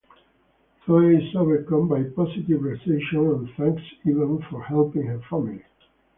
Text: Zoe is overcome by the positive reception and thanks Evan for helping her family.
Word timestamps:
Zoe 0.83 1.17
is 1.17 1.35
overcome 1.35 1.87
by 1.87 2.01
the 2.01 2.09
positive 2.09 2.63
reception 2.63 3.19
and 3.19 3.47
thanks 3.55 3.83
Evan 4.03 4.41
for 4.49 4.63
helping 4.63 5.03
her 5.03 5.21
family. 5.29 5.63